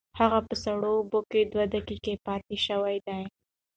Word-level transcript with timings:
هغه 0.19 0.39
په 0.47 0.55
سړو 0.63 0.91
اوبو 0.99 1.19
کې 1.31 1.41
دوه 1.51 1.65
دقیقې 1.75 2.15
پاتې 2.25 2.57
شوې 2.65 2.97
ده. 3.07 3.19